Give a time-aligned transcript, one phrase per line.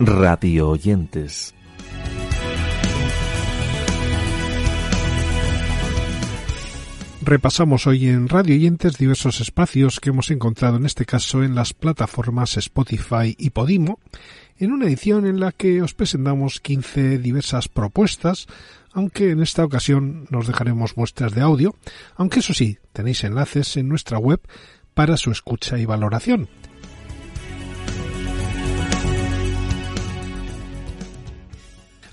[0.00, 1.54] radio oyentes.
[7.20, 11.74] Repasamos hoy en Radio Oyentes diversos espacios que hemos encontrado en este caso en las
[11.74, 13.98] plataformas Spotify y Podimo,
[14.56, 18.46] en una edición en la que os presentamos 15 diversas propuestas,
[18.92, 21.74] aunque en esta ocasión nos dejaremos muestras de audio,
[22.14, 24.40] aunque eso sí, tenéis enlaces en nuestra web
[24.94, 26.48] para su escucha y valoración.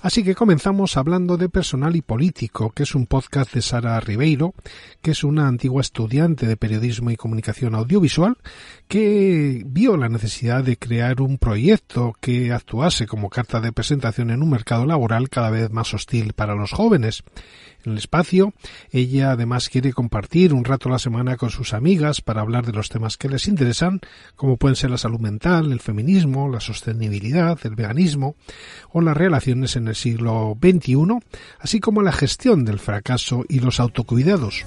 [0.06, 4.54] Así que comenzamos hablando de Personal y Político, que es un podcast de Sara Ribeiro,
[5.02, 8.36] que es una antigua estudiante de periodismo y comunicación audiovisual,
[8.86, 14.44] que vio la necesidad de crear un proyecto que actuase como carta de presentación en
[14.44, 17.24] un mercado laboral cada vez más hostil para los jóvenes
[17.84, 18.52] en el espacio.
[18.92, 22.72] Ella además quiere compartir un rato a la semana con sus amigas para hablar de
[22.72, 24.00] los temas que les interesan,
[24.36, 28.36] como pueden ser la salud mental, el feminismo, la sostenibilidad, el veganismo
[28.92, 30.96] o las relaciones en el siglo XXI,
[31.58, 34.64] así como la gestión del fracaso y los autocuidados.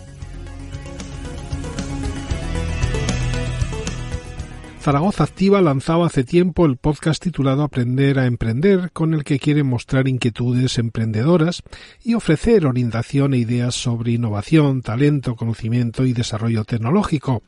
[4.89, 9.61] Zaragoza Activa lanzaba hace tiempo el podcast titulado Aprender a Emprender, con el que quiere
[9.61, 11.61] mostrar inquietudes emprendedoras
[12.03, 17.43] y ofrecer orientación e ideas sobre innovación, talento, conocimiento y desarrollo tecnológico.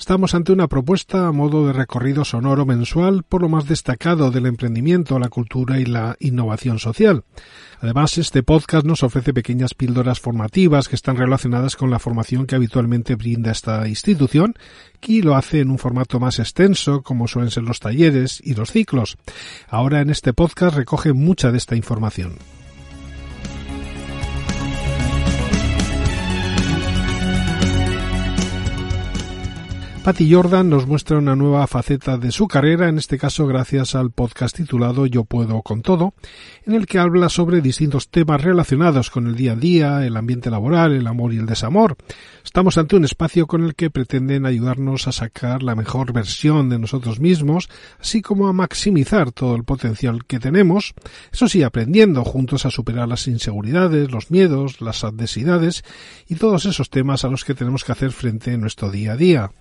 [0.00, 4.46] Estamos ante una propuesta a modo de recorrido sonoro mensual por lo más destacado del
[4.46, 7.22] emprendimiento, la cultura y la innovación social.
[7.78, 12.56] Además, este podcast nos ofrece pequeñas píldoras formativas que están relacionadas con la formación que
[12.56, 14.54] habitualmente brinda esta institución
[15.06, 18.70] y lo hace en un formato más extenso, como suelen ser los talleres y los
[18.70, 19.16] ciclos.
[19.68, 22.36] Ahora en este podcast recoge mucha de esta información.
[30.10, 34.10] Patty Jordan nos muestra una nueva faceta de su carrera, en este caso gracias al
[34.10, 36.14] podcast titulado Yo puedo con todo,
[36.66, 40.50] en el que habla sobre distintos temas relacionados con el día a día, el ambiente
[40.50, 41.96] laboral, el amor y el desamor.
[42.44, 46.80] Estamos ante un espacio con el que pretenden ayudarnos a sacar la mejor versión de
[46.80, 47.68] nosotros mismos,
[48.00, 50.92] así como a maximizar todo el potencial que tenemos,
[51.32, 55.84] eso sí, aprendiendo juntos a superar las inseguridades, los miedos, las adversidades
[56.26, 59.16] y todos esos temas a los que tenemos que hacer frente en nuestro día a
[59.16, 59.52] día.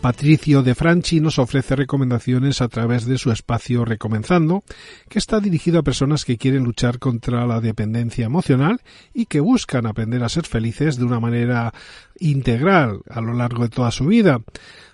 [0.00, 4.62] Patricio de Franchi nos ofrece recomendaciones a través de su espacio Recomenzando,
[5.08, 8.80] que está dirigido a personas que quieren luchar contra la dependencia emocional
[9.12, 11.74] y que buscan aprender a ser felices de una manera
[12.20, 14.40] integral a lo largo de toda su vida.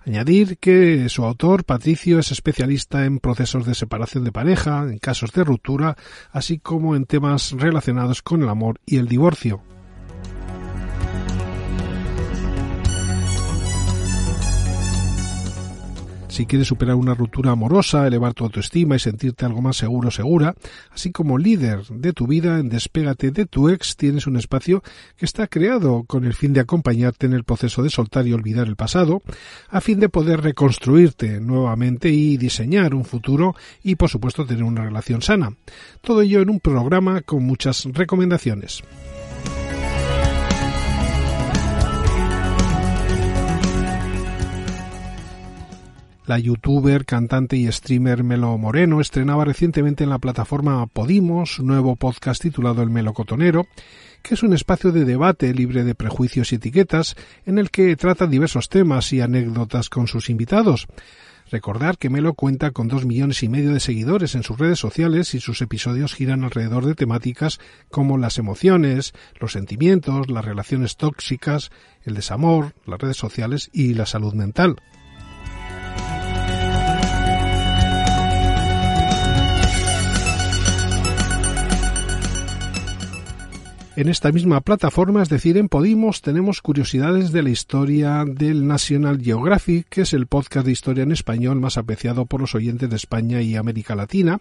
[0.06, 5.32] Añadir que su autor, Patricio, es especialista en procesos de separación de pareja, en casos
[5.32, 5.96] de ruptura,
[6.32, 9.62] así como en temas relacionados con el amor y el divorcio.
[16.34, 20.56] Si quieres superar una ruptura amorosa, elevar tu autoestima y sentirte algo más seguro segura,
[20.90, 24.82] así como líder de tu vida en Despégate de tu ex, tienes un espacio
[25.16, 28.66] que está creado con el fin de acompañarte en el proceso de soltar y olvidar
[28.66, 29.22] el pasado,
[29.68, 34.82] a fin de poder reconstruirte nuevamente y diseñar un futuro y por supuesto tener una
[34.82, 35.54] relación sana.
[36.00, 38.82] Todo ello en un programa con muchas recomendaciones.
[46.26, 51.96] La youtuber, cantante y streamer Melo Moreno estrenaba recientemente en la plataforma Podimos un nuevo
[51.96, 53.66] podcast titulado El Melocotonero,
[54.22, 57.14] que es un espacio de debate libre de prejuicios y etiquetas
[57.44, 60.86] en el que trata diversos temas y anécdotas con sus invitados.
[61.50, 65.34] Recordar que Melo cuenta con dos millones y medio de seguidores en sus redes sociales
[65.34, 67.60] y sus episodios giran alrededor de temáticas
[67.90, 71.70] como las emociones, los sentimientos, las relaciones tóxicas,
[72.02, 74.76] el desamor, las redes sociales y la salud mental.
[83.96, 89.20] En esta misma plataforma, es decir, en Podimos, tenemos curiosidades de la historia del National
[89.22, 92.96] Geographic, que es el podcast de historia en español más apreciado por los oyentes de
[92.96, 94.40] España y América Latina,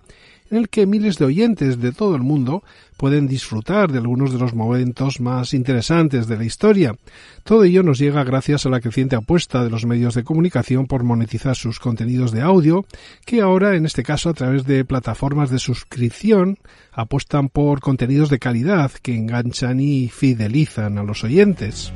[0.49, 2.63] en el que miles de oyentes de todo el mundo
[2.97, 6.95] pueden disfrutar de algunos de los momentos más interesantes de la historia.
[7.43, 11.03] Todo ello nos llega gracias a la creciente apuesta de los medios de comunicación por
[11.03, 12.85] monetizar sus contenidos de audio,
[13.25, 16.57] que ahora, en este caso, a través de plataformas de suscripción,
[16.91, 19.42] apuestan por contenidos de calidad que enganchan
[19.79, 21.91] y fidelizan a los oyentes.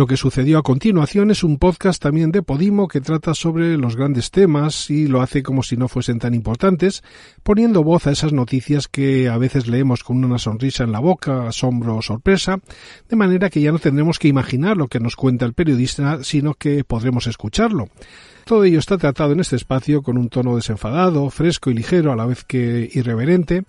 [0.00, 3.96] Lo que sucedió a continuación es un podcast también de Podimo que trata sobre los
[3.96, 7.04] grandes temas y lo hace como si no fuesen tan importantes,
[7.42, 11.46] poniendo voz a esas noticias que a veces leemos con una sonrisa en la boca,
[11.46, 12.60] asombro o sorpresa,
[13.10, 16.54] de manera que ya no tendremos que imaginar lo que nos cuenta el periodista, sino
[16.54, 17.90] que podremos escucharlo.
[18.46, 22.16] Todo ello está tratado en este espacio con un tono desenfadado, fresco y ligero a
[22.16, 23.64] la vez que irreverente,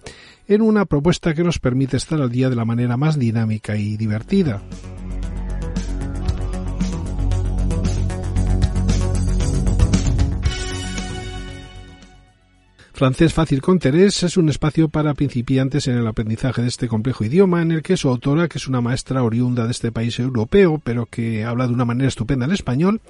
[0.48, 3.98] en una propuesta que nos permite estar al día de la manera más dinámica y
[3.98, 4.62] divertida.
[13.02, 17.24] Francés Fácil con Terés es un espacio para principiantes en el aprendizaje de este complejo
[17.24, 20.80] idioma en el que su autora, que es una maestra oriunda de este país europeo,
[20.84, 23.02] pero que habla de una manera estupenda el español,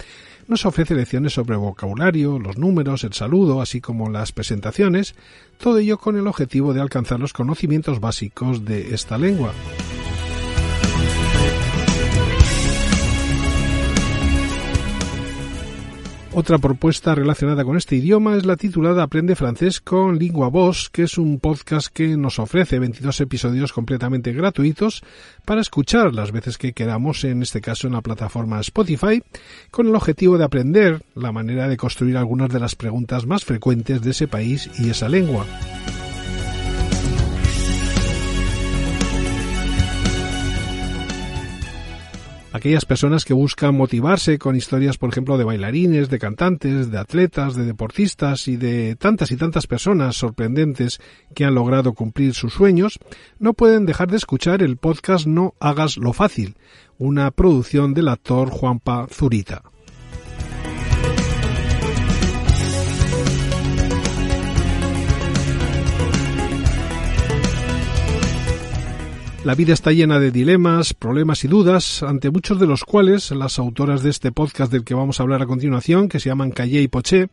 [0.48, 5.14] nos ofrece lecciones sobre vocabulario, los números, el saludo, así como las presentaciones,
[5.58, 9.52] todo ello con el objetivo de alcanzar los conocimientos básicos de esta lengua.
[16.34, 21.04] Otra propuesta relacionada con este idioma es la titulada Aprende francés con Lingua Voz, que
[21.04, 25.04] es un podcast que nos ofrece 22 episodios completamente gratuitos
[25.44, 29.22] para escuchar las veces que queramos, en este caso en la plataforma Spotify,
[29.72, 34.02] con el objetivo de aprender la manera de construir algunas de las preguntas más frecuentes
[34.02, 35.46] de ese país y esa lengua.
[42.62, 47.56] Aquellas personas que buscan motivarse con historias, por ejemplo, de bailarines, de cantantes, de atletas,
[47.56, 51.00] de deportistas y de tantas y tantas personas sorprendentes
[51.34, 53.00] que han logrado cumplir sus sueños,
[53.40, 56.56] no pueden dejar de escuchar el podcast No hagas lo fácil,
[57.00, 59.64] una producción del actor Juanpa Zurita.
[69.44, 73.58] La vida está llena de dilemas, problemas y dudas, ante muchos de los cuales las
[73.58, 76.80] autoras de este podcast del que vamos a hablar a continuación, que se llaman Calle
[76.84, 77.30] y Poché,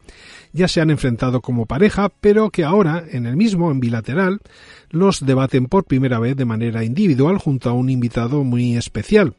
[0.55, 4.40] ya se han enfrentado como pareja, pero que ahora, en el mismo, en bilateral,
[4.88, 9.34] los debaten por primera vez de manera individual junto a un invitado muy especial.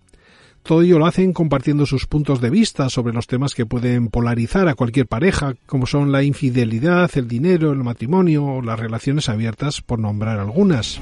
[0.62, 4.68] Todo ello lo hacen compartiendo sus puntos de vista sobre los temas que pueden polarizar
[4.68, 9.82] a cualquier pareja, como son la infidelidad, el dinero, el matrimonio o las relaciones abiertas,
[9.82, 11.02] por nombrar algunas.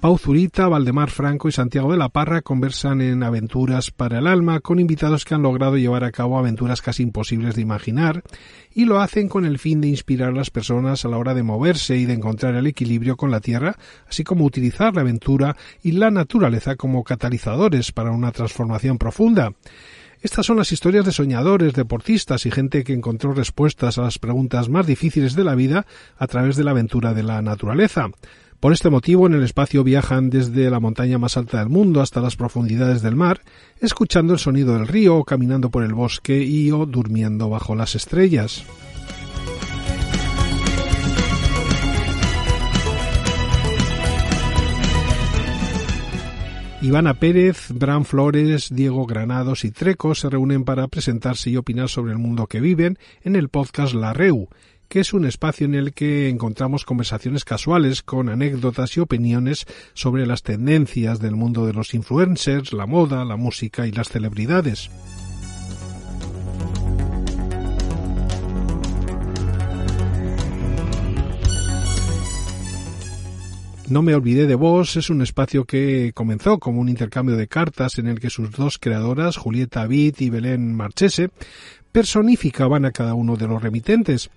[0.00, 4.60] Pau Zurita, Valdemar Franco y Santiago de la Parra conversan en Aventuras para el Alma
[4.60, 8.22] con invitados que han logrado llevar a cabo aventuras casi imposibles de imaginar
[8.72, 11.42] y lo hacen con el fin de inspirar a las personas a la hora de
[11.42, 13.76] moverse y de encontrar el equilibrio con la Tierra,
[14.08, 19.52] así como utilizar la aventura y la naturaleza como catalizadores para una transformación profunda.
[20.22, 24.70] Estas son las historias de soñadores, deportistas y gente que encontró respuestas a las preguntas
[24.70, 25.86] más difíciles de la vida
[26.16, 28.10] a través de la aventura de la naturaleza.
[28.60, 32.20] Por este motivo, en el espacio viajan desde la montaña más alta del mundo hasta
[32.20, 33.40] las profundidades del mar,
[33.80, 38.62] escuchando el sonido del río, caminando por el bosque y o durmiendo bajo las estrellas.
[46.82, 52.12] Ivana Pérez, Bran Flores, Diego Granados y Treco se reúnen para presentarse y opinar sobre
[52.12, 54.48] el mundo que viven en el podcast La Reu,
[54.90, 60.26] que es un espacio en el que encontramos conversaciones casuales con anécdotas y opiniones sobre
[60.26, 64.90] las tendencias del mundo de los influencers, la moda, la música y las celebridades.
[73.88, 77.98] No me olvidé de vos es un espacio que comenzó como un intercambio de cartas
[77.98, 81.30] en el que sus dos creadoras, Julieta Vid y Belén Marchese,
[81.92, 84.30] personificaban a cada uno de los remitentes.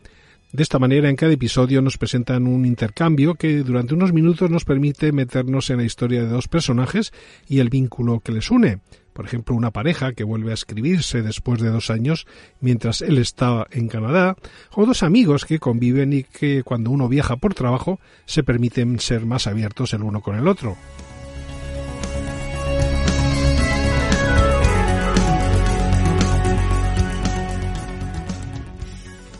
[0.53, 4.65] De esta manera, en cada episodio nos presentan un intercambio que durante unos minutos nos
[4.65, 7.11] permite meternos en la historia de dos personajes
[7.47, 8.77] y el vínculo que les une.
[9.13, 12.27] Por ejemplo, una pareja que vuelve a escribirse después de dos años
[12.61, 14.35] mientras él está en Canadá,
[14.75, 19.25] o dos amigos que conviven y que cuando uno viaja por trabajo se permiten ser
[19.25, 20.77] más abiertos el uno con el otro.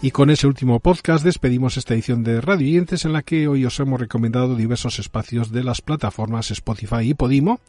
[0.04, 3.64] Y con ese último podcast despedimos esta edición de Radio Oyentes en la que hoy
[3.64, 7.62] os hemos recomendado diversos espacios de las plataformas Spotify y Podimo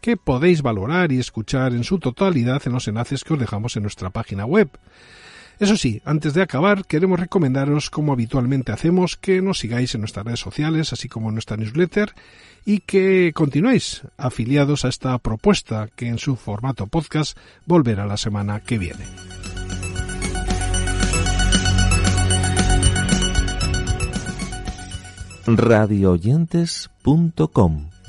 [0.00, 3.82] que podéis valorar y escuchar en su totalidad en los enlaces que os dejamos en
[3.82, 4.70] nuestra página web.
[5.58, 10.24] Eso sí, antes de acabar, queremos recomendaros, como habitualmente hacemos, que nos sigáis en nuestras
[10.24, 12.14] redes sociales, así como en nuestra newsletter,
[12.64, 18.60] y que continuéis afiliados a esta propuesta que en su formato podcast volverá la semana
[18.60, 19.39] que viene.
[25.56, 27.99] radioyentes.com